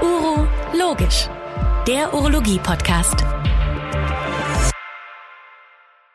[0.00, 1.28] Uro Logisch,
[1.88, 3.16] der Urologie-Podcast.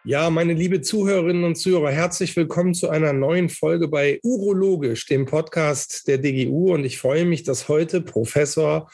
[0.05, 5.25] Ja, meine liebe Zuhörerinnen und Zuhörer, herzlich willkommen zu einer neuen Folge bei Urologisch, dem
[5.25, 6.73] Podcast der DGU.
[6.73, 8.89] Und ich freue mich, dass heute Professor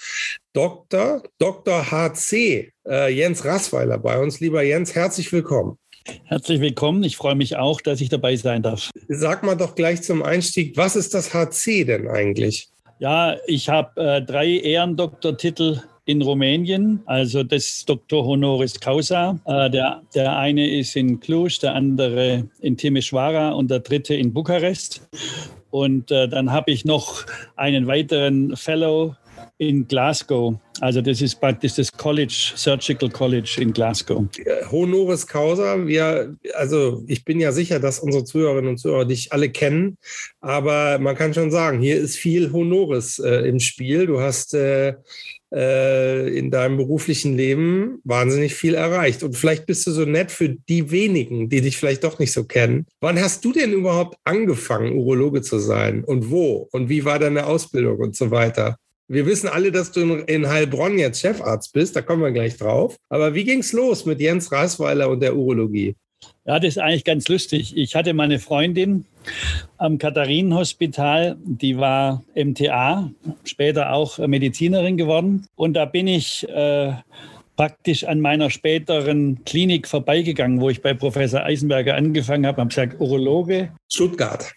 [0.54, 1.22] Dr.
[1.38, 1.92] Dr.
[1.92, 4.40] HC äh, Jens Rassweiler bei uns.
[4.40, 5.78] Lieber Jens, herzlich willkommen.
[6.26, 7.04] Herzlich willkommen.
[7.04, 8.90] Ich freue mich auch, dass ich dabei sein darf.
[9.08, 12.73] Sag mal doch gleich zum Einstieg, was ist das HC denn eigentlich?
[13.00, 17.02] Ja, ich habe äh, drei Ehrendoktortitel in Rumänien.
[17.06, 18.26] Also das Dr.
[18.26, 19.40] Honoris Causa.
[19.46, 24.34] Äh, der, der eine ist in Cluj, der andere in Timișoara und der dritte in
[24.34, 25.08] Bukarest.
[25.70, 29.16] Und äh, dann habe ich noch einen weiteren Fellow
[29.70, 30.56] in Glasgow.
[30.80, 34.26] Also das ist praktisch das College, Surgical College in Glasgow.
[34.72, 39.50] Honoris Causa, wir, also ich bin ja sicher, dass unsere Zuhörerinnen und Zuhörer dich alle
[39.50, 39.98] kennen,
[40.42, 44.08] aber man kann schon sagen, hier ist viel Honoris äh, im Spiel.
[44.08, 44.96] Du hast äh,
[45.54, 49.22] äh, in deinem beruflichen Leben wahnsinnig viel erreicht.
[49.22, 52.46] Und vielleicht bist du so nett für die wenigen, die dich vielleicht doch nicht so
[52.46, 52.88] kennen.
[53.02, 56.04] Wann hast du denn überhaupt angefangen, Urologe zu sein?
[56.04, 56.68] Und wo?
[56.72, 58.78] Und wie war deine Ausbildung und so weiter?
[59.14, 62.96] Wir wissen alle, dass du in Heilbronn jetzt Chefarzt bist, da kommen wir gleich drauf.
[63.10, 65.96] Aber wie ging es los mit Jens Reisweiler und der Urologie?
[66.46, 67.78] Ja, das ist eigentlich ganz lustig.
[67.78, 69.06] Ich hatte meine Freundin
[69.78, 73.12] am Katharinenhospital, die war MTA,
[73.44, 75.46] später auch Medizinerin geworden.
[75.56, 76.94] Und da bin ich äh,
[77.56, 83.00] praktisch an meiner späteren Klinik vorbeigegangen, wo ich bei Professor Eisenberger angefangen habe, habe gesagt,
[83.00, 83.70] Urologe.
[83.92, 84.54] Stuttgart.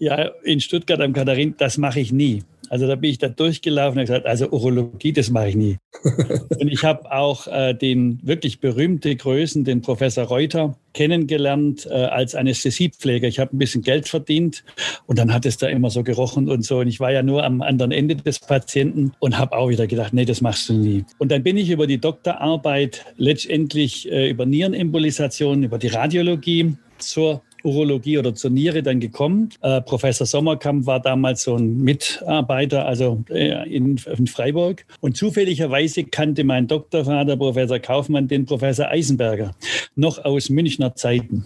[0.00, 2.42] Ja, in Stuttgart am Katharin, das mache ich nie.
[2.70, 5.76] Also da bin ich da durchgelaufen und gesagt, also Urologie, das mache ich nie.
[6.58, 12.34] und ich habe auch äh, den wirklich berühmten Größen, den Professor Reuter, kennengelernt äh, als
[12.34, 13.28] Anästhesiepfleger.
[13.28, 14.64] Ich habe ein bisschen Geld verdient
[15.06, 16.78] und dann hat es da immer so gerochen und so.
[16.78, 20.14] Und ich war ja nur am anderen Ende des Patienten und habe auch wieder gedacht,
[20.14, 21.04] nee, das machst du nie.
[21.18, 27.42] Und dann bin ich über die Doktorarbeit letztendlich äh, über Nierenembolisation, über die Radiologie zur
[27.64, 29.50] Urologie oder zur Niere dann gekommen.
[29.62, 34.84] Äh, Professor Sommerkamp war damals so ein Mitarbeiter, also äh, in, in, Freiburg.
[35.00, 39.54] Und zufälligerweise kannte mein Doktorvater, Professor Kaufmann, den Professor Eisenberger,
[39.94, 41.44] noch aus Münchner Zeiten.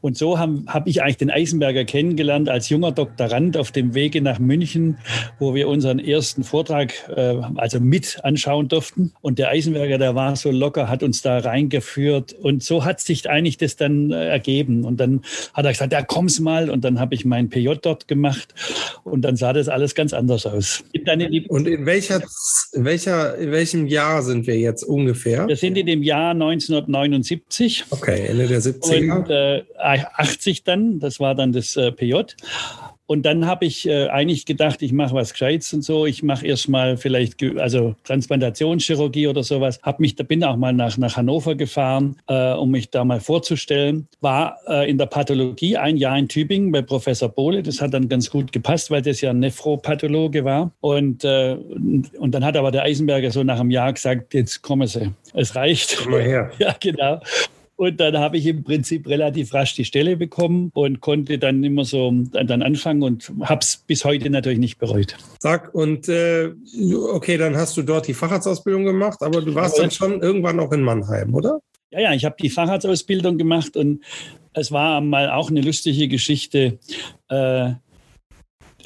[0.00, 4.22] Und so habe hab ich eigentlich den Eisenberger kennengelernt als junger Doktorand auf dem Wege
[4.22, 4.98] nach München,
[5.38, 9.12] wo wir unseren ersten Vortrag äh, also mit anschauen durften.
[9.20, 12.32] Und der Eisenberger, der war so locker, hat uns da reingeführt.
[12.32, 14.84] Und so hat sich eigentlich das dann äh, ergeben.
[14.84, 15.22] Und dann
[15.54, 16.70] hat er gesagt, ja, komm's mal.
[16.70, 18.54] Und dann habe ich mein PJ dort gemacht
[19.04, 20.84] und dann sah das alles ganz anders aus.
[21.48, 22.22] Und in, welcher,
[22.72, 25.48] in, welcher, in welchem Jahr sind wir jetzt ungefähr?
[25.48, 27.84] Wir sind in dem Jahr 1979.
[27.90, 29.16] Okay, Ende der 70er.
[29.16, 32.14] Und äh, 80 dann, das war dann das äh, PJ.
[33.10, 36.06] Und dann habe ich äh, eigentlich gedacht, ich mache was Gescheites und so.
[36.06, 39.80] Ich mache erstmal vielleicht also Transplantationschirurgie oder sowas.
[39.82, 43.18] Hab mich, da bin auch mal nach, nach Hannover gefahren, äh, um mich da mal
[43.18, 44.06] vorzustellen.
[44.20, 47.64] War äh, in der Pathologie ein Jahr in Tübingen bei Professor Bohle.
[47.64, 50.70] Das hat dann ganz gut gepasst, weil das ja ein Nephropathologe war.
[50.78, 51.56] Und, äh,
[52.16, 55.10] und dann hat aber der Eisenberger so nach einem Jahr gesagt, jetzt kommen Sie.
[55.34, 55.98] Es reicht.
[56.00, 56.52] Komm mal her.
[56.60, 57.20] Ja, genau.
[57.80, 61.86] Und dann habe ich im Prinzip relativ rasch die Stelle bekommen und konnte dann immer
[61.86, 65.16] so dann anfangen und habe es bis heute natürlich nicht bereut.
[65.38, 66.50] Sag, und äh,
[67.10, 70.72] okay, dann hast du dort die Facharztausbildung gemacht, aber du warst dann schon irgendwann auch
[70.72, 71.62] in Mannheim, oder?
[71.90, 74.04] Ja, ja, ich habe die Facharztausbildung gemacht und
[74.52, 76.78] es war mal auch eine lustige Geschichte.
[77.30, 77.70] Äh,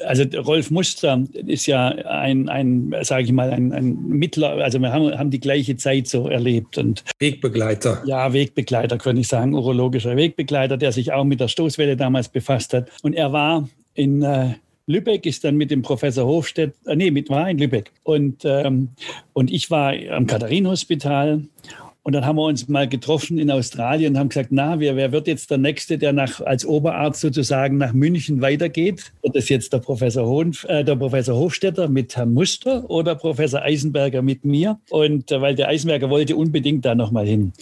[0.01, 4.91] also Rolf Muster ist ja ein, ein sage ich mal, ein, ein Mittler, also wir
[4.91, 6.77] haben, haben die gleiche Zeit so erlebt.
[6.77, 8.03] Und Wegbegleiter.
[8.05, 12.73] Ja, Wegbegleiter, könnte ich sagen, urologischer Wegbegleiter, der sich auch mit der Stoßwelle damals befasst
[12.73, 12.89] hat.
[13.03, 14.55] Und er war in äh,
[14.87, 17.91] Lübeck, ist dann mit dem Professor Hofstedt, äh, nee, mit war in Lübeck.
[18.03, 18.89] Und, ähm,
[19.33, 21.41] und ich war am Katharinenhospital
[22.05, 25.11] und dann haben wir uns mal getroffen in Australien und haben gesagt, na, wer, wer
[25.11, 29.11] wird jetzt der Nächste, der nach, als Oberarzt sozusagen nach München weitergeht?
[29.23, 33.63] Wird das jetzt der Professor, Hohn, äh, der Professor Hofstetter mit Herrn Muster oder Professor
[33.63, 34.79] Eisenberger mit mir?
[34.91, 37.53] Und äh, weil der Eisenberger wollte unbedingt da nochmal hin.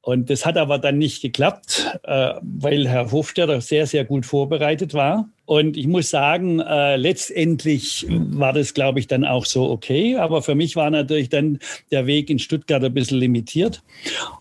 [0.00, 4.94] Und das hat aber dann nicht geklappt, äh, weil Herr Hofstetter sehr, sehr gut vorbereitet
[4.94, 5.28] war.
[5.50, 10.14] Und ich muss sagen, äh, letztendlich war das, glaube ich, dann auch so okay.
[10.14, 11.58] Aber für mich war natürlich dann
[11.90, 13.82] der Weg in Stuttgart ein bisschen limitiert.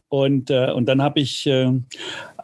[0.10, 1.72] Und, äh, und dann habe ich äh,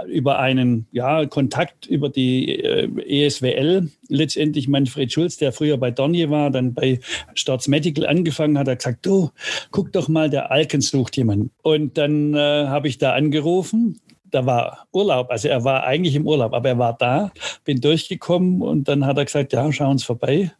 [0.07, 6.31] über einen ja, Kontakt über die äh, ESWL letztendlich Manfred Schulz, der früher bei Dornier
[6.31, 6.99] war, dann bei
[7.35, 9.29] Storz Medical angefangen hat, er gesagt, du,
[9.69, 11.51] guck doch mal, der Alken sucht jemanden.
[11.61, 13.99] Und dann äh, habe ich da angerufen
[14.31, 15.29] da war Urlaub.
[15.29, 17.31] Also er war eigentlich im Urlaub, aber er war da,
[17.63, 20.51] bin durchgekommen und dann hat er gesagt, ja, schauen uns vorbei.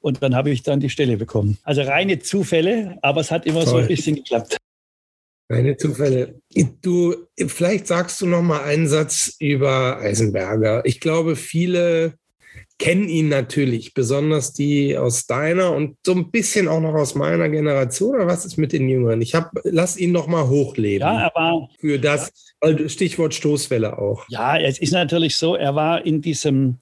[0.00, 1.58] Und dann habe ich dann die Stelle bekommen.
[1.64, 3.68] Also reine Zufälle, aber es hat immer Toll.
[3.68, 4.56] so ein bisschen geklappt.
[5.48, 6.40] Keine Zufälle.
[6.82, 7.14] Du,
[7.46, 10.84] vielleicht sagst du noch mal einen Satz über Eisenberger.
[10.84, 12.14] Ich glaube, viele
[12.78, 17.48] kennen ihn natürlich, besonders die aus deiner und so ein bisschen auch noch aus meiner
[17.48, 18.16] Generation.
[18.16, 19.22] Oder was ist mit den Jüngeren?
[19.22, 21.06] Ich habe, lass ihn noch mal hochleben.
[21.06, 22.32] Ja, er war für das
[22.86, 24.24] Stichwort Stoßwelle auch.
[24.28, 25.56] Ja, es ist natürlich so.
[25.56, 26.78] Er war in diesem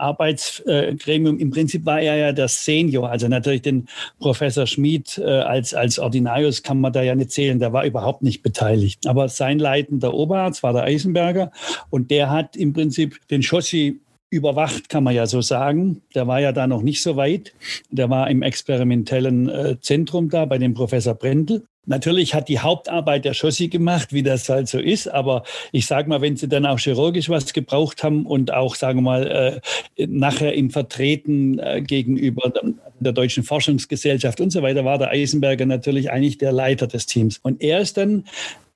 [0.00, 1.38] Arbeitsgremium.
[1.38, 3.86] Im Prinzip war er ja der Senior, also natürlich den
[4.18, 8.22] Professor Schmid äh, als, als Ordinarius kann man da ja nicht zählen, der war überhaupt
[8.22, 9.06] nicht beteiligt.
[9.06, 11.52] Aber sein leitender Oberarzt war der Eisenberger
[11.90, 16.02] und der hat im Prinzip den Schossi überwacht, kann man ja so sagen.
[16.14, 17.52] Der war ja da noch nicht so weit.
[17.90, 21.64] Der war im experimentellen äh, Zentrum da bei dem Professor Brendel.
[21.86, 25.08] Natürlich hat die Hauptarbeit der Schossi gemacht, wie das halt so ist.
[25.08, 25.42] Aber
[25.72, 29.02] ich sage mal, wenn sie dann auch chirurgisch was gebraucht haben und auch, sagen wir
[29.02, 29.60] mal,
[29.96, 32.52] äh, nachher im Vertreten äh, gegenüber
[33.00, 37.38] der Deutschen Forschungsgesellschaft und so weiter, war der Eisenberger natürlich eigentlich der Leiter des Teams.
[37.42, 38.24] Und er ist dann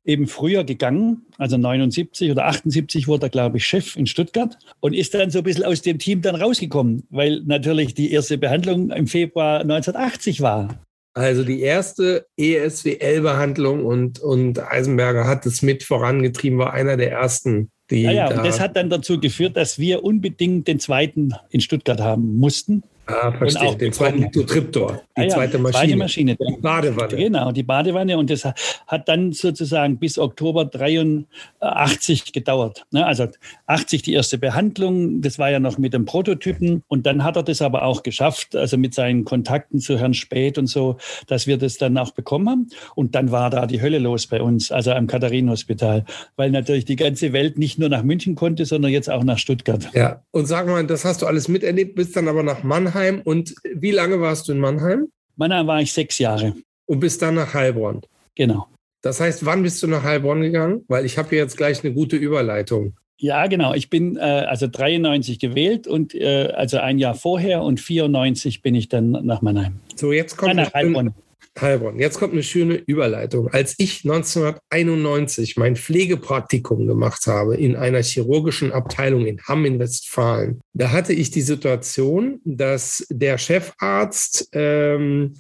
[0.05, 4.93] eben früher gegangen, also 79 oder 78 wurde er, glaube ich, Chef in Stuttgart und
[4.95, 8.91] ist dann so ein bisschen aus dem Team dann rausgekommen, weil natürlich die erste Behandlung
[8.91, 10.85] im Februar 1980 war.
[11.15, 17.71] Also die erste ESWL-Behandlung und, und Eisenberger hat es mit vorangetrieben, war einer der ersten.
[17.91, 21.35] Die ja, ja, da und das hat dann dazu geführt, dass wir unbedingt den zweiten
[21.51, 22.83] in Stuttgart haben mussten.
[23.07, 23.77] Ah, verstehe.
[23.77, 25.83] Den zweiten Litotriptor, die ah, ja, zweite Maschine.
[25.83, 26.37] Zweite Maschine.
[26.37, 27.17] Die Badewanne.
[27.17, 28.17] Genau, die Badewanne.
[28.17, 28.45] Und das
[28.87, 32.87] hat dann sozusagen bis Oktober 83 gedauert.
[32.93, 33.27] Ne, also
[33.67, 36.83] 80 die erste Behandlung, das war ja noch mit dem Prototypen.
[36.89, 40.57] Und dann hat er das aber auch geschafft, also mit seinen Kontakten zu Herrn Späth
[40.57, 40.97] und so,
[41.27, 42.69] dass wir das dann auch bekommen haben.
[42.95, 46.07] Und dann war da die Hölle los bei uns, also am Katharinenhospital,
[46.37, 49.91] weil natürlich die ganze Welt nicht nur nach München konnte, sondern jetzt auch nach Stuttgart.
[49.93, 53.21] Ja, und sag mal, das hast du alles miterlebt, bist dann aber nach Mannheim Mannheim.
[53.25, 55.09] Und wie lange warst du in Mannheim?
[55.37, 56.55] Mannheim war ich sechs Jahre.
[56.87, 58.03] Und bist dann nach Heilbronn.
[58.35, 58.69] Genau.
[59.03, 60.85] Das heißt, wann bist du nach Heilbronn gegangen?
[60.89, 62.95] Weil ich habe hier jetzt gleich eine gute Überleitung.
[63.19, 63.75] Ja, genau.
[63.75, 68.75] Ich bin äh, also 93 gewählt und äh, also ein Jahr vorher und 94 bin
[68.75, 69.75] ich dann nach Mannheim.
[69.95, 71.15] So, jetzt kommt nach Heilbronn.
[71.61, 71.99] Heilbronn.
[71.99, 73.49] Jetzt kommt eine schöne Überleitung.
[73.49, 80.61] Als ich 1991 mein Pflegepraktikum gemacht habe in einer chirurgischen Abteilung in Hamm in Westfalen,
[80.73, 85.35] da hatte ich die Situation, dass der Chefarzt, ähm,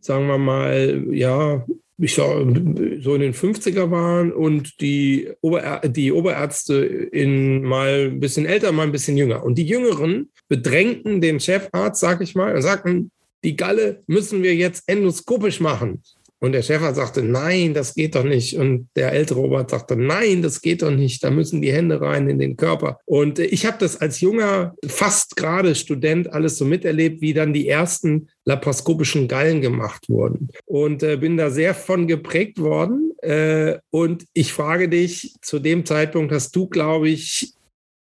[0.00, 1.64] sagen wir mal, ja,
[1.98, 8.20] ich sag, so in den 50er waren und die, Ober die Oberärzte in mal ein
[8.20, 9.44] bisschen älter, mal ein bisschen jünger.
[9.44, 13.12] Und die Jüngeren bedrängten den Chefarzt, sag ich mal, und sagten,
[13.44, 16.02] die Galle müssen wir jetzt endoskopisch machen.
[16.42, 18.56] Und der Chefarzt sagte, nein, das geht doch nicht.
[18.56, 21.22] Und der ältere Robert sagte, nein, das geht doch nicht.
[21.22, 22.98] Da müssen die Hände rein in den Körper.
[23.04, 27.68] Und ich habe das als junger, fast gerade Student alles so miterlebt, wie dann die
[27.68, 30.48] ersten laparoskopischen Gallen gemacht wurden.
[30.64, 33.12] Und äh, bin da sehr von geprägt worden.
[33.22, 37.54] Äh, und ich frage dich, zu dem Zeitpunkt hast du, glaube ich,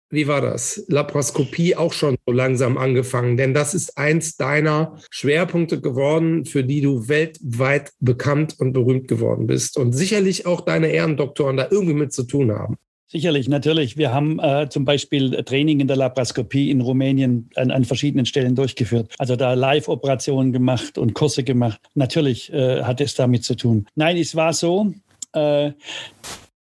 [0.09, 0.86] wie war das?
[0.88, 6.81] Laparoskopie auch schon so langsam angefangen, denn das ist eins deiner Schwerpunkte geworden, für die
[6.81, 12.13] du weltweit bekannt und berühmt geworden bist und sicherlich auch deine Ehrendoktoren da irgendwie mit
[12.13, 12.77] zu tun haben.
[13.09, 13.95] Sicherlich, natürlich.
[13.95, 18.54] Wir haben äh, zum Beispiel Training in der Laparoskopie in Rumänien an, an verschiedenen Stellen
[18.54, 19.13] durchgeführt.
[19.18, 21.80] Also da Live-Operationen gemacht und Kurse gemacht.
[21.95, 23.87] Natürlich äh, hat es damit zu tun.
[23.95, 24.94] Nein, es war so,
[25.31, 25.71] äh,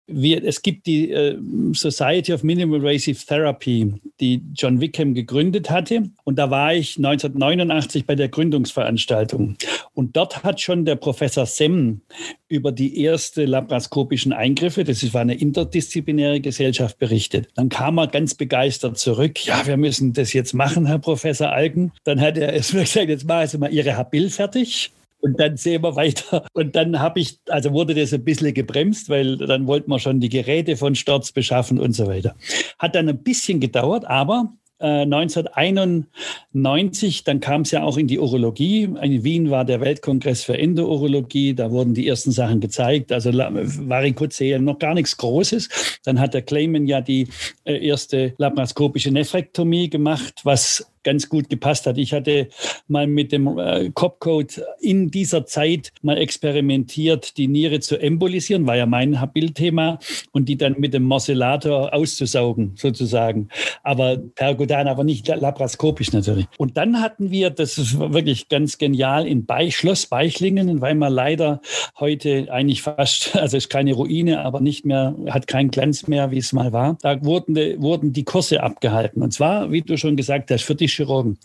[0.07, 1.39] wir, es gibt die äh,
[1.73, 6.11] Society of Minimal Invasive Therapy, die John Wickham gegründet hatte.
[6.25, 9.57] Und da war ich 1989 bei der Gründungsveranstaltung.
[9.95, 12.03] Und dort hat schon der Professor Sem
[12.49, 17.49] über die erste laparoskopischen Eingriffe, das war eine interdisziplinäre Gesellschaft, berichtet.
[17.55, 19.45] Dann kam er ganz begeistert zurück.
[19.45, 21.93] Ja, wir müssen das jetzt machen, Herr Professor Alken.
[22.05, 24.93] Dann hat er es gesagt, jetzt machen Sie mal Ihre Habil fertig
[25.25, 26.47] und dann sehen wir weiter.
[26.53, 30.21] Und dann habe ich, also wurde das ein bisschen gebremst, weil dann wollten wir schon
[30.21, 32.37] die Geräte von Storz beschaffen und so weiter.
[32.79, 38.19] Hat dann ein bisschen gedauert, aber 1991, äh, dann kam es ja auch in die
[38.19, 38.83] Urologie.
[38.83, 44.65] In Wien war der Weltkongress für Endourologie, da wurden die ersten Sachen gezeigt, also Varikozelen,
[44.65, 46.01] noch gar nichts Großes.
[46.05, 47.29] Dann hat der Clayman ja die
[47.65, 51.99] äh, erste laparoskopische Nephrektomie gemacht, was ganz gut gepasst hat.
[51.99, 52.49] Ich hatte
[52.89, 58.77] mal mit dem äh, Copcode in dieser Zeit mal experimentiert, die Niere zu embolisieren, war
[58.77, 59.99] ja mein Bildthema,
[60.33, 63.49] und die dann mit dem Morsellator auszusaugen, sozusagen.
[63.83, 66.47] Aber perkutan, aber nicht laparoskopisch natürlich.
[66.59, 71.11] Und dann hatten wir, das ist wirklich ganz genial, in Be Schloss Beichlingen in Weimar
[71.11, 71.61] leider
[71.99, 76.39] heute eigentlich fast, also ist keine Ruine, aber nicht mehr, hat keinen Glanz mehr, wie
[76.39, 76.99] es mal war.
[77.03, 79.23] Da wurden, wurden die Kurse abgehalten.
[79.23, 81.39] Und zwar, wie du schon gesagt hast, für die Chirurgen.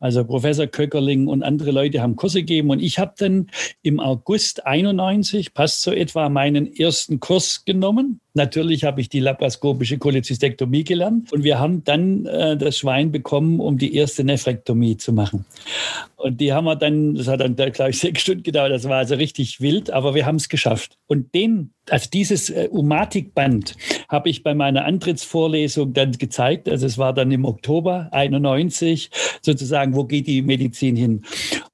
[0.00, 2.70] Also Professor Köckerling und andere Leute haben Kurse gegeben.
[2.70, 3.50] Und ich habe dann
[3.82, 9.96] im August 91, passt so etwa, meinen ersten Kurs genommen Natürlich habe ich die laparoskopische
[9.96, 15.14] Cholecystektomie gelernt und wir haben dann äh, das Schwein bekommen, um die erste Nephrektomie zu
[15.14, 15.46] machen.
[16.16, 18.98] Und die haben wir dann, das hat dann, glaube ich, sechs Stunden gedauert, das war
[18.98, 20.98] also richtig wild, aber wir haben es geschafft.
[21.06, 23.74] Und den, also dieses äh, Umatik-Band
[24.08, 26.68] habe ich bei meiner Antrittsvorlesung dann gezeigt.
[26.68, 31.22] Also es war dann im Oktober 91 sozusagen, wo geht die Medizin hin?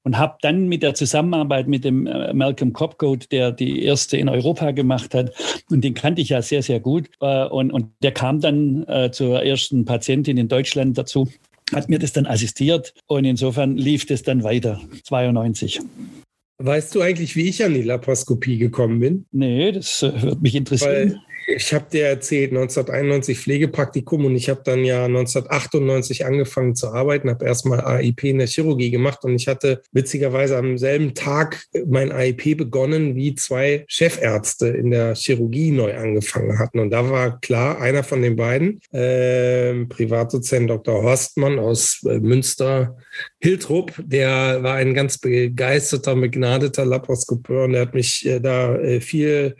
[0.03, 4.29] Und habe dann mit der Zusammenarbeit mit dem äh, Malcolm Copcode, der die erste in
[4.29, 5.31] Europa gemacht hat,
[5.69, 7.09] und den kannte ich ja sehr, sehr gut.
[7.21, 11.27] Äh, und, und der kam dann äh, zur ersten Patientin in Deutschland dazu
[11.73, 15.81] hat mir das dann assistiert und insofern lief das dann weiter, 92.
[16.59, 19.25] Weißt du eigentlich, wie ich an die Laparoskopie gekommen bin?
[19.31, 20.91] Nee, das äh, würde mich interessieren.
[20.91, 26.89] Weil ich habe dir erzählt, 1991 Pflegepraktikum und ich habe dann ja 1998 angefangen zu
[26.89, 31.63] arbeiten, habe erstmal AIP in der Chirurgie gemacht und ich hatte witzigerweise am selben Tag
[31.85, 36.79] mein AIP begonnen, wie zwei Chefärzte in der Chirurgie neu angefangen hatten.
[36.79, 41.03] Und da war klar, einer von den beiden, äh, Privatdozent Dr.
[41.03, 42.97] Horstmann aus äh, Münster,
[43.43, 49.01] Hiltrup, der war ein ganz begeisterter, begnadeter Laparoskopeur und der hat mich äh, da äh,
[49.01, 49.57] viel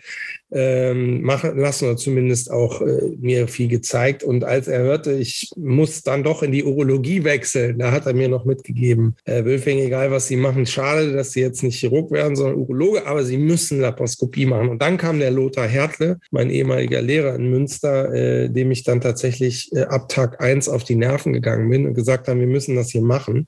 [0.54, 4.24] ähm, machen lassen oder zumindest auch äh, mir viel gezeigt.
[4.24, 8.14] Und als er hörte, ich muss dann doch in die Urologie wechseln, da hat er
[8.14, 12.10] mir noch mitgegeben, Herr Wölfing, egal was Sie machen, schade, dass Sie jetzt nicht Chirurg
[12.12, 14.70] werden, sondern Urologe, aber Sie müssen Laparoskopie machen.
[14.70, 19.72] Und dann kam der Lothar Hertle, mein ehemaliger Lehrer in Münster, dem ich dann tatsächlich
[19.90, 23.02] ab Tag eins auf die Nerven gegangen bin und gesagt haben, wir müssen das hier
[23.02, 23.48] machen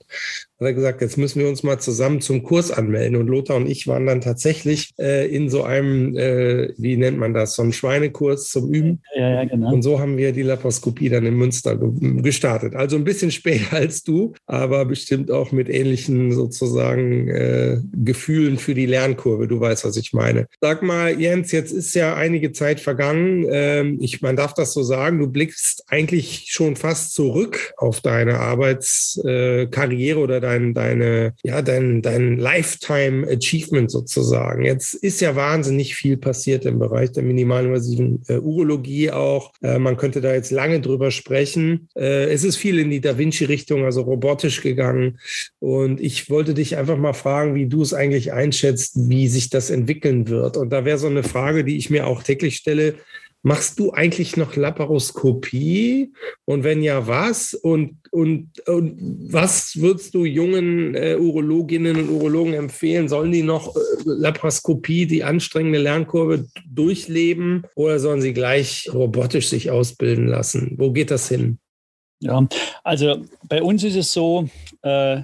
[0.59, 3.17] hat er gesagt, jetzt müssen wir uns mal zusammen zum Kurs anmelden.
[3.17, 7.33] Und Lothar und ich waren dann tatsächlich äh, in so einem, äh, wie nennt man
[7.33, 9.01] das, so einem Schweinekurs zum Üben.
[9.15, 9.73] Ja, ja, genau.
[9.73, 12.73] Und so haben wir die Laparoskopie dann in Münster gestartet.
[12.73, 18.75] Also ein bisschen später als du, aber bestimmt auch mit ähnlichen sozusagen äh, Gefühlen für
[18.75, 19.47] die Lernkurve.
[19.47, 20.47] Du weißt, was ich meine.
[20.61, 23.45] Sag mal, Jens, jetzt ist ja einige Zeit vergangen.
[23.49, 28.39] Ähm, ich, man darf das so sagen, du blickst eigentlich schon fast zurück auf deine
[28.39, 34.63] Arbeitskarriere oder dein, deine, ja, dein, dein Lifetime Achievement sozusagen.
[34.63, 39.51] Jetzt ist ja wahnsinnig viel passiert im Bereich der minimalinvasiven äh, Urologie auch.
[39.61, 41.89] Äh, man könnte da jetzt lange drüber sprechen.
[41.95, 45.19] Äh, es ist viel in die Da Vinci-Richtung, also robotisch gegangen.
[45.59, 49.69] Und ich wollte dich einfach mal fragen, wie du es eigentlich einschätzt, wie sich das
[49.69, 50.57] entwickeln wird.
[50.57, 52.95] Und da wäre so eine Frage, die ich mir auch täglich stelle.
[53.47, 56.11] Machst du eigentlich noch Laparoskopie?
[56.45, 57.53] Und wenn ja, was?
[57.53, 58.97] Und, und, und
[59.31, 63.07] was würdest du jungen äh, Urologinnen und Urologen empfehlen?
[63.07, 69.69] Sollen die noch äh, Laparoskopie, die anstrengende Lernkurve durchleben oder sollen sie gleich robotisch sich
[69.69, 70.73] ausbilden lassen?
[70.79, 71.59] Wo geht das hin?
[72.21, 72.47] Ja,
[72.83, 74.49] also bei uns ist es so,
[74.81, 75.21] äh,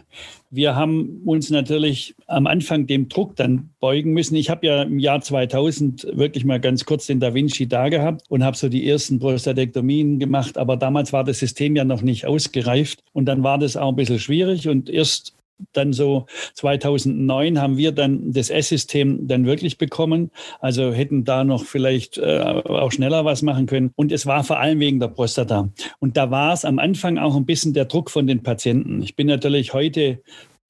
[0.51, 4.36] wir haben uns natürlich am Anfang dem Druck dann beugen müssen.
[4.36, 8.24] Ich habe ja im Jahr 2000 wirklich mal ganz kurz den Da Vinci da gehabt
[8.27, 12.25] und habe so die ersten Prostatektomien gemacht, aber damals war das System ja noch nicht
[12.25, 13.01] ausgereift.
[13.13, 14.67] Und dann war das auch ein bisschen schwierig.
[14.67, 15.34] Und erst
[15.74, 16.25] dann so
[16.56, 20.32] 2009 haben wir dann das S-System dann wirklich bekommen.
[20.60, 23.91] Also hätten da noch vielleicht äh, auch schneller was machen können.
[23.96, 25.70] Und es war vor allem wegen der Prostata.
[26.00, 29.01] Und da war es am Anfang auch ein bisschen der Druck von den Patienten.
[29.01, 30.22] Ich bin natürlich heute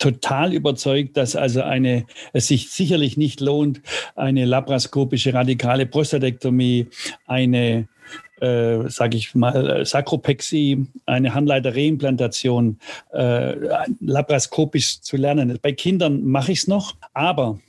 [0.02, 3.82] total überzeugt, dass also eine, es sich sicherlich nicht lohnt,
[4.16, 6.88] eine laparoskopische radikale Prostatektomie,
[7.28, 7.88] eine
[8.42, 12.80] äh, sage ich mal, Sakropexie, eine Harnleiterreimplantation
[13.14, 13.56] äh,
[14.00, 15.58] laparoskopisch zu lernen.
[15.62, 17.60] Bei Kindern mache ich es noch, aber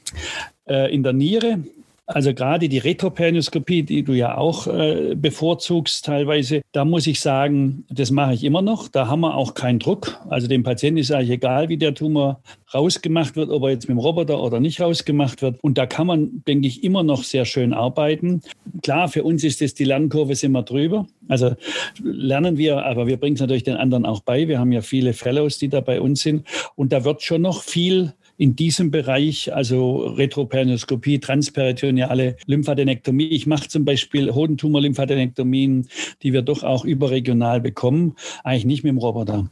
[0.67, 1.59] äh, in der Niere
[2.07, 7.85] also gerade die Retroperioskopie, die du ja auch äh, bevorzugst teilweise, da muss ich sagen,
[7.91, 8.89] das mache ich immer noch.
[8.89, 10.19] Da haben wir auch keinen Druck.
[10.29, 12.43] Also dem Patienten ist eigentlich egal, wie der Tumor
[12.75, 15.63] rausgemacht wird, ob er jetzt mit dem Roboter oder nicht rausgemacht wird.
[15.63, 18.43] Und da kann man, denke ich, immer noch sehr schön arbeiten.
[18.83, 21.07] Klar, für uns ist das die Lernkurve sind wir drüber.
[21.29, 21.55] Also
[22.03, 24.49] lernen wir, aber wir bringen es natürlich den anderen auch bei.
[24.49, 26.47] Wir haben ja viele Fellows, die da bei uns sind.
[26.75, 33.29] Und da wird schon noch viel in diesem Bereich, also Retroperioskopie, transperitoneale Lymphadenektomie.
[33.29, 35.87] Ich mache zum Beispiel Hodentumor-Lymphadenektomien,
[36.25, 39.49] die wir doch auch überregional bekommen, eigentlich nicht mit dem Roboter.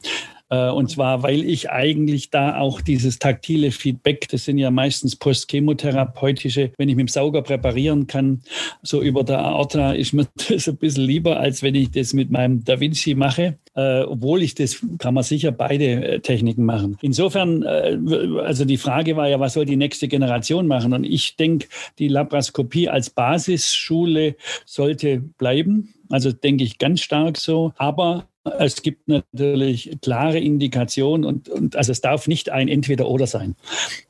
[0.48, 5.14] Äh, und zwar, weil ich eigentlich da auch dieses taktile Feedback, das sind ja meistens
[5.14, 8.42] postchemotherapeutische, wenn ich mit dem Sauger präparieren kann,
[8.82, 12.32] so über der Aorta, ist mir das ein bisschen lieber, als wenn ich das mit
[12.32, 13.59] meinem Da Vinci mache.
[13.74, 16.98] Äh, obwohl ich das, kann man sicher beide äh, Techniken machen.
[17.02, 17.96] Insofern, äh,
[18.42, 20.92] also die Frage war ja, was soll die nächste Generation machen?
[20.92, 24.34] Und ich denke, die Laparoskopie als Basisschule
[24.66, 25.94] sollte bleiben.
[26.08, 27.72] Also denke ich ganz stark so.
[27.76, 28.26] Aber
[28.58, 33.54] es gibt natürlich klare Indikationen und, und also es darf nicht ein Entweder-Oder sein,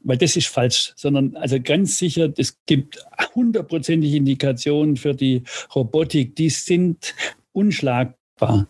[0.02, 5.42] weil das ist falsch, sondern also ganz sicher, es gibt hundertprozentige Indikationen für die
[5.74, 7.14] Robotik, die sind
[7.52, 8.68] unschlagbar.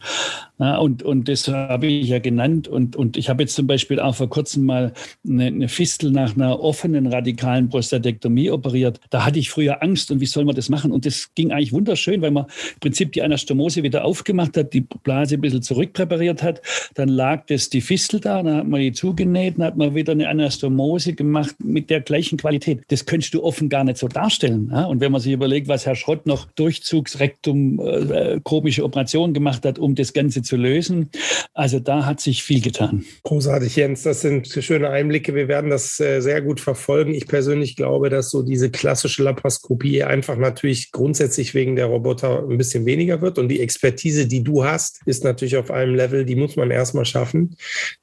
[0.60, 2.68] Ja, und, und das habe ich ja genannt.
[2.68, 4.92] Und, und ich habe jetzt zum Beispiel auch vor kurzem mal
[5.26, 9.00] eine, eine Fistel nach einer offenen radikalen Prostatektomie operiert.
[9.10, 10.92] Da hatte ich früher Angst und wie soll man das machen?
[10.92, 14.82] Und das ging eigentlich wunderschön, weil man im Prinzip die Anastomose wieder aufgemacht hat, die
[14.82, 16.62] Blase ein bisschen zurückpräpariert hat.
[16.94, 20.12] Dann lag das die Fistel da, dann hat man die zugenäht, dann hat man wieder
[20.12, 22.82] eine Anastomose gemacht mit der gleichen Qualität.
[22.88, 24.70] Das könntest du offen gar nicht so darstellen.
[24.72, 24.84] Ja?
[24.84, 29.64] Und wenn man sich überlegt, was Herr Schrott noch Durchzugsrektum, äh, komische Operationen gemacht gemacht
[29.64, 31.10] hat, um das Ganze zu lösen.
[31.54, 33.04] Also da hat sich viel getan.
[33.24, 34.02] Großartig, Jens.
[34.02, 35.34] Das sind schöne Einblicke.
[35.34, 37.14] Wir werden das äh, sehr gut verfolgen.
[37.14, 42.58] Ich persönlich glaube, dass so diese klassische Laparoskopie einfach natürlich grundsätzlich wegen der Roboter ein
[42.58, 43.38] bisschen weniger wird.
[43.38, 47.04] Und die Expertise, die du hast, ist natürlich auf einem Level, die muss man erstmal
[47.04, 47.56] schaffen.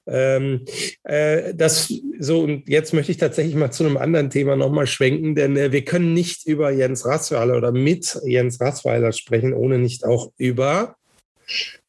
[0.08, 0.66] Ähm,
[1.04, 5.36] äh, das so, und jetzt möchte ich tatsächlich mal zu einem anderen Thema nochmal schwenken,
[5.36, 10.06] denn äh, wir können nicht über Jens Rassweiler oder mit Jens Rassweiler sprechen, ohne nicht
[10.06, 10.96] auch über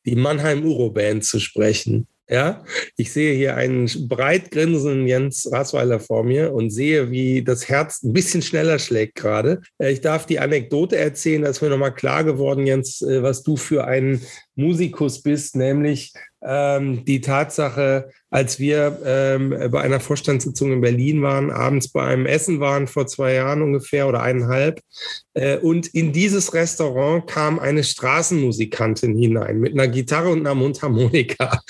[0.09, 2.07] die Mannheim Uro Band zu sprechen.
[2.31, 2.63] Ja,
[2.97, 8.03] ich sehe hier einen breit grinsenden Jens Rasweiler vor mir und sehe, wie das Herz
[8.03, 9.63] ein bisschen schneller schlägt gerade.
[9.79, 13.57] Äh, ich darf die Anekdote erzählen, dass mir nochmal klar geworden, Jens, äh, was du
[13.57, 14.21] für ein
[14.57, 16.13] Musikus bist, nämlich
[16.43, 22.27] ähm, die Tatsache, als wir ähm, bei einer Vorstandssitzung in Berlin waren, abends bei einem
[22.27, 24.81] Essen waren, vor zwei Jahren ungefähr oder eineinhalb,
[25.35, 31.61] äh, und in dieses Restaurant kam eine Straßenmusikantin hinein mit einer Gitarre und einer Mundharmonika.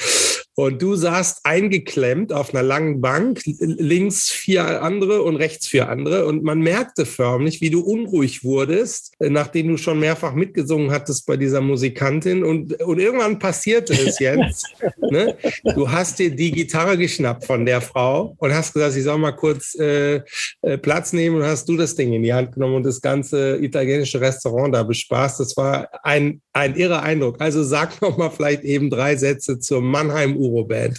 [0.58, 6.26] Und du saßt eingeklemmt auf einer langen Bank, links vier andere und rechts vier andere.
[6.26, 11.36] Und man merkte förmlich, wie du unruhig wurdest, nachdem du schon mehrfach mitgesungen hattest bei
[11.36, 12.42] dieser Musikantin.
[12.42, 14.66] Und, und irgendwann passierte es jetzt.
[15.12, 15.36] ne?
[15.76, 19.36] Du hast dir die Gitarre geschnappt von der Frau und hast gesagt, ich soll mal
[19.36, 20.22] kurz äh,
[20.62, 23.58] äh, Platz nehmen und hast du das Ding in die Hand genommen und das ganze
[23.58, 25.38] italienische Restaurant da bespaßt.
[25.38, 27.40] Das war ein, ein irrer Eindruck.
[27.40, 30.98] Also sag noch mal vielleicht eben drei Sätze zur Mannheim Uroband?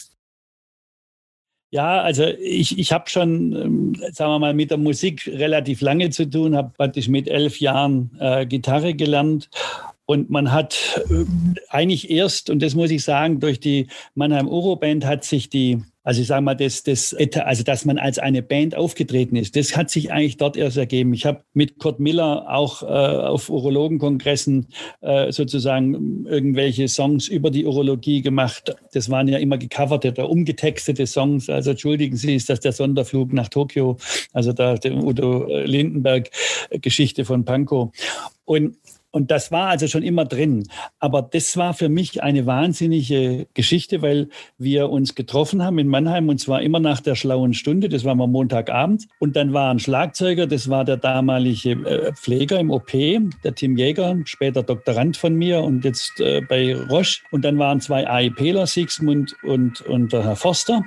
[1.71, 6.09] Ja, also ich, ich habe schon, ähm, sagen wir mal, mit der Musik relativ lange
[6.09, 9.49] zu tun, habe praktisch mit elf Jahren äh, Gitarre gelernt.
[10.05, 11.25] Und man hat äh,
[11.69, 16.21] eigentlich erst, und das muss ich sagen, durch die Mannheim Uroband hat sich die also
[16.21, 19.91] ich sage mal, das, das, also dass man als eine Band aufgetreten ist, das hat
[19.91, 21.13] sich eigentlich dort erst ergeben.
[21.13, 24.69] Ich habe mit Kurt Miller auch äh, auf Urologenkongressen
[25.01, 28.75] äh, sozusagen irgendwelche Songs über die Urologie gemacht.
[28.91, 31.47] Das waren ja immer gecoverte oder umgetextete Songs.
[31.47, 33.97] Also entschuldigen Sie, ist das der Sonderflug nach Tokio,
[34.33, 36.31] also da der Udo Lindenberg
[36.71, 37.91] Geschichte von Pankow.
[38.45, 38.77] Und
[39.11, 40.67] und das war also schon immer drin.
[40.99, 46.29] Aber das war für mich eine wahnsinnige Geschichte, weil wir uns getroffen haben in Mannheim
[46.29, 47.89] und zwar immer nach der schlauen Stunde.
[47.89, 49.07] Das war mal Montagabend.
[49.19, 53.77] Und dann war ein Schlagzeuger, das war der damalige äh, Pfleger im OP, der Tim
[53.77, 57.21] Jäger, später Doktorand von mir und jetzt äh, bei Roche.
[57.31, 60.83] Und dann waren zwei AIPler, Siegsmund und, und der Herr Forster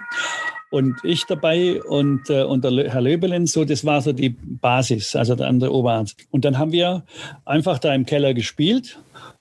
[0.73, 5.15] und ich dabei und, äh, und der Herr Löbelen, so, das war so die Basis,
[5.15, 6.17] also der andere Oberarzt.
[6.31, 7.05] Und dann haben wir
[7.45, 8.99] einfach da im Keller gespielt.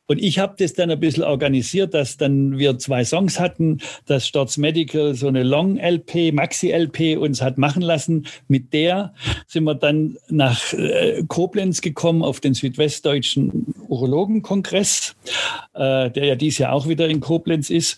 [0.07, 4.27] Und ich habe das dann ein bisschen organisiert, dass dann wir zwei Songs hatten, dass
[4.27, 8.27] Storz Medical so eine Long-LP, Maxi-LP uns hat machen lassen.
[8.49, 9.13] Mit der
[9.47, 15.15] sind wir dann nach äh, Koblenz gekommen auf den Südwestdeutschen Urologenkongress,
[15.75, 17.97] äh, der ja dies Jahr auch wieder in Koblenz ist.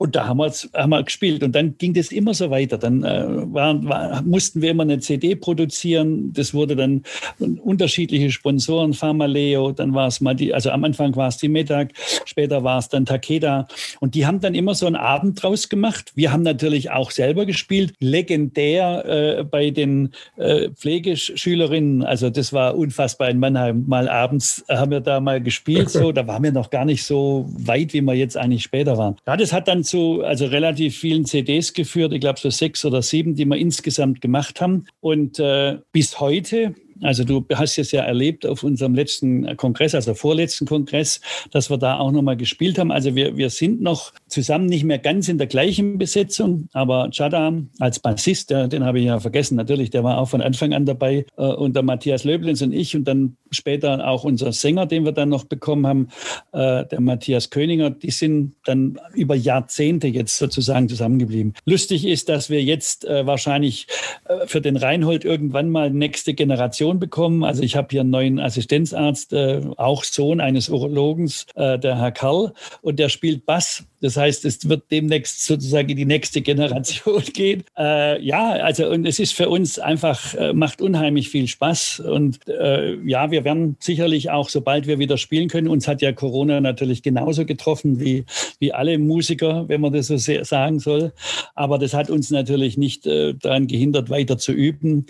[0.00, 1.42] Und da haben wir, haben wir gespielt.
[1.42, 2.78] Und dann ging das immer so weiter.
[2.78, 6.32] Dann äh, war, war, mussten wir immer eine CD produzieren.
[6.32, 7.02] Das wurde dann
[7.38, 11.90] unterschiedliche Sponsoren, Pharmaleo, dann war es mal die, also am Anfang war es die Metag,
[12.24, 13.68] später war es dann Takeda.
[14.00, 16.12] Und die haben dann immer so einen Abend draus gemacht.
[16.14, 17.92] Wir haben natürlich auch selber gespielt.
[17.98, 22.04] Legendär äh, bei den äh, Pflegeschülerinnen.
[22.04, 23.84] Also das war unfassbar in Mannheim.
[23.86, 25.90] Mal abends haben wir da mal gespielt.
[25.90, 29.16] So, da waren wir noch gar nicht so weit, wie wir jetzt eigentlich später waren.
[29.26, 32.12] Ja, das hat dann zu also relativ vielen CDs geführt.
[32.12, 34.86] Ich glaube so sechs oder sieben, die wir insgesamt gemacht haben.
[35.00, 40.14] Und äh, bis heute Also du hast es ja erlebt auf unserem letzten Kongress, also
[40.14, 42.92] vorletzten Kongress, dass wir da auch nochmal gespielt haben.
[42.92, 47.52] Also wir, wir sind noch zusammen nicht mehr ganz in der gleichen Besetzung, aber Chada
[47.78, 50.86] als Bassist, der, den habe ich ja vergessen, natürlich, der war auch von Anfang an
[50.86, 51.26] dabei.
[51.36, 55.12] Äh, und der Matthias Löblins und ich und dann später auch unser Sänger, den wir
[55.12, 56.08] dann noch bekommen haben,
[56.52, 61.54] äh, der Matthias Königer, die sind dann über Jahrzehnte jetzt sozusagen zusammengeblieben.
[61.64, 63.86] Lustig ist, dass wir jetzt äh, wahrscheinlich
[64.24, 67.44] äh, für den Reinhold irgendwann mal nächste Generation bekommen.
[67.44, 72.12] Also ich habe hier einen neuen Assistenzarzt, äh, auch Sohn eines Urologens, äh, der Herr
[72.12, 73.84] Karl, und der spielt Bass.
[74.00, 77.64] Das heißt, es wird demnächst sozusagen in die nächste Generation gehen.
[77.76, 82.00] Äh, ja, also und es ist für uns einfach, äh, macht unheimlich viel Spaß.
[82.00, 86.12] Und äh, ja, wir werden sicherlich auch, sobald wir wieder spielen können, uns hat ja
[86.12, 88.24] Corona natürlich genauso getroffen wie,
[88.58, 91.12] wie alle Musiker, wenn man das so sagen soll.
[91.54, 95.06] Aber das hat uns natürlich nicht äh, daran gehindert, weiter zu üben,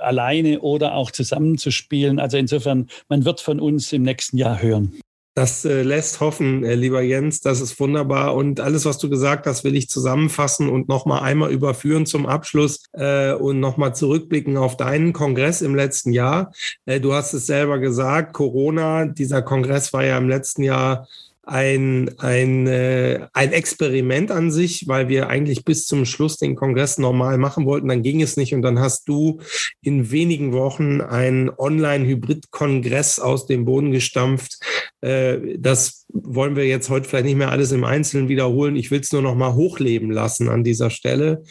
[0.00, 2.18] alleine oder auch zusammenzuspielen.
[2.18, 4.92] Also insofern, man wird von uns im nächsten Jahr hören.
[5.38, 8.34] Das äh, lässt hoffen, äh, lieber Jens, das ist wunderbar.
[8.34, 12.82] Und alles, was du gesagt hast, will ich zusammenfassen und nochmal einmal überführen zum Abschluss
[12.94, 16.52] äh, und nochmal zurückblicken auf deinen Kongress im letzten Jahr.
[16.86, 21.06] Äh, du hast es selber gesagt, Corona, dieser Kongress war ja im letzten Jahr
[21.48, 26.98] ein, ein, äh, ein Experiment an sich, weil wir eigentlich bis zum Schluss den Kongress
[26.98, 27.88] normal machen wollten.
[27.88, 29.40] Dann ging es nicht und dann hast du
[29.80, 34.58] in wenigen Wochen einen Online-Hybrid-Kongress aus dem Boden gestampft.
[35.00, 38.76] Äh, das wollen wir jetzt heute vielleicht nicht mehr alles im Einzelnen wiederholen.
[38.76, 41.42] Ich will es nur noch mal hochleben lassen an dieser Stelle,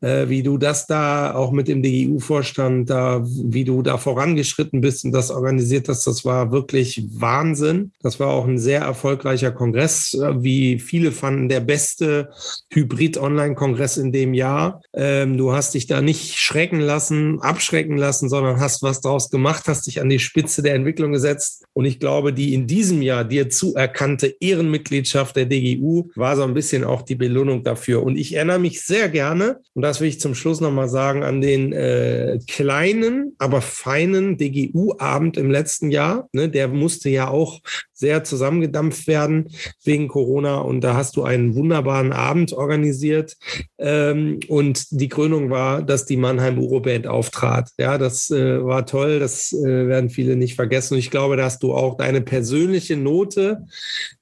[0.00, 5.04] äh, wie du das da auch mit dem DGU-Vorstand da, wie du da vorangeschritten bist
[5.04, 6.06] und das organisiert hast.
[6.06, 7.92] Das war wirklich Wahnsinn.
[8.02, 12.30] Das war auch ein sehr erfolgreicher Kongress, äh, wie viele fanden der beste
[12.72, 14.80] Hybrid-Online-Kongress in dem Jahr.
[14.92, 19.64] Ähm, du hast dich da nicht schrecken lassen, abschrecken lassen, sondern hast was draus gemacht,
[19.66, 21.64] hast dich an die Spitze der Entwicklung gesetzt.
[21.72, 26.42] Und ich glaube, die in diesem Jahr dir zuerkannt anerkannte Ehrenmitgliedschaft der DGU war so
[26.42, 28.02] ein bisschen auch die Belohnung dafür.
[28.02, 31.40] Und ich erinnere mich sehr gerne, und das will ich zum Schluss nochmal sagen, an
[31.40, 36.28] den äh, kleinen, aber feinen DGU-Abend im letzten Jahr.
[36.32, 37.60] Ne, der musste ja auch
[37.94, 39.50] sehr zusammengedampft werden
[39.84, 40.58] wegen Corona.
[40.58, 43.36] Und da hast du einen wunderbaren Abend organisiert.
[43.78, 47.70] Ähm, und die Krönung war, dass die Mannheim Uroband auftrat.
[47.78, 49.20] Ja, das äh, war toll.
[49.20, 50.94] Das äh, werden viele nicht vergessen.
[50.94, 53.64] Und ich glaube, da hast du auch deine persönliche Note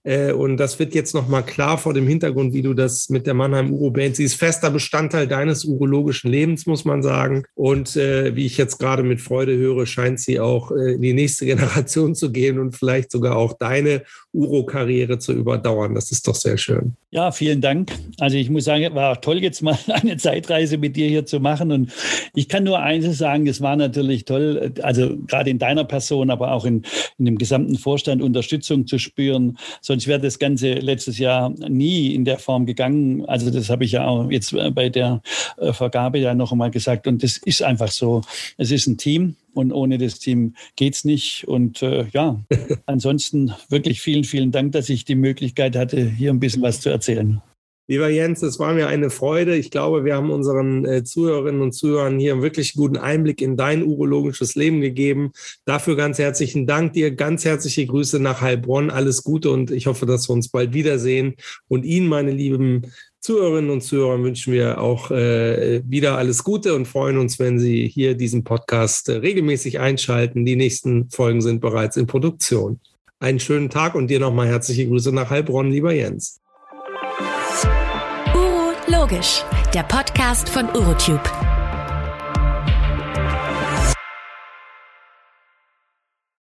[0.05, 3.35] äh, und das wird jetzt nochmal klar vor dem Hintergrund, wie du das mit der
[3.35, 4.37] Mannheim Uroband siehst.
[4.37, 7.45] Fester Bestandteil deines urologischen Lebens, muss man sagen.
[7.55, 11.13] Und äh, wie ich jetzt gerade mit Freude höre, scheint sie auch äh, in die
[11.13, 15.95] nächste Generation zu gehen und vielleicht sogar auch deine Uro-Karriere zu überdauern.
[15.95, 16.95] Das ist doch sehr schön.
[17.13, 17.93] Ja, vielen Dank.
[18.19, 21.71] Also ich muss sagen, war toll, jetzt mal eine Zeitreise mit dir hier zu machen.
[21.71, 21.93] Und
[22.35, 26.53] ich kann nur eines sagen, es war natürlich toll, also gerade in deiner Person, aber
[26.53, 26.83] auch in,
[27.19, 29.59] in dem gesamten Vorstand Unterstützung zu spüren.
[29.81, 33.25] Sonst wäre das Ganze letztes Jahr nie in der Form gegangen.
[33.27, 35.23] Also das habe ich ja auch jetzt bei der
[35.59, 37.07] äh, Vergabe ja noch einmal gesagt.
[37.07, 38.23] Und das ist einfach so.
[38.57, 41.47] Es ist ein Team und ohne das Team geht's nicht.
[41.47, 42.41] Und äh, ja,
[42.87, 46.91] ansonsten wirklich vielen, vielen Dank, dass ich die Möglichkeit hatte, hier ein bisschen was zu
[46.91, 47.41] erzählen.
[47.89, 49.57] Lieber Jens, es war mir eine Freude.
[49.57, 53.57] Ich glaube, wir haben unseren äh, Zuhörerinnen und Zuhörern hier einen wirklich guten Einblick in
[53.57, 55.33] dein urologisches Leben gegeben.
[55.65, 57.11] Dafür ganz herzlichen Dank dir.
[57.11, 58.91] Ganz herzliche Grüße nach Heilbronn.
[58.91, 61.35] Alles Gute und ich hoffe, dass wir uns bald wiedersehen.
[61.69, 62.87] Und Ihnen, meine lieben
[63.23, 67.87] Zuhörerinnen und Zuhörer wünschen wir auch äh, wieder alles Gute und freuen uns, wenn Sie
[67.87, 70.45] hier diesen Podcast äh, regelmäßig einschalten.
[70.45, 72.81] Die nächsten Folgen sind bereits in Produktion.
[73.21, 76.41] Einen schönen Tag und dir nochmal herzliche Grüße nach Heilbronn, lieber Jens.
[78.35, 81.52] Uro Logisch, der Podcast von Urotube.